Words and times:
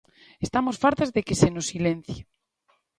Estamos 0.45 0.79
fartas 0.83 1.13
de 1.15 1.21
que 1.27 1.39
se 1.41 1.47
nos 1.55 1.69
silencie. 1.71 2.21